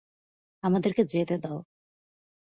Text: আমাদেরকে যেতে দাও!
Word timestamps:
আমাদেরকে 0.63 1.01
যেতে 1.11 1.35
দাও! 1.43 1.57